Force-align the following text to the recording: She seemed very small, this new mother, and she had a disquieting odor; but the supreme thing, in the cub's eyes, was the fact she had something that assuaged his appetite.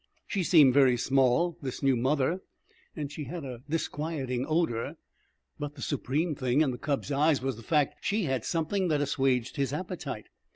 She 0.25 0.41
seemed 0.41 0.73
very 0.73 0.97
small, 0.97 1.59
this 1.61 1.83
new 1.83 1.95
mother, 1.95 2.41
and 2.95 3.11
she 3.11 3.25
had 3.25 3.45
a 3.45 3.61
disquieting 3.69 4.47
odor; 4.49 4.95
but 5.59 5.75
the 5.75 5.83
supreme 5.83 6.33
thing, 6.33 6.61
in 6.61 6.71
the 6.71 6.79
cub's 6.79 7.11
eyes, 7.11 7.39
was 7.43 7.55
the 7.55 7.61
fact 7.61 7.97
she 8.03 8.23
had 8.23 8.43
something 8.43 8.87
that 8.87 8.99
assuaged 9.01 9.57
his 9.57 9.71
appetite. 9.71 10.29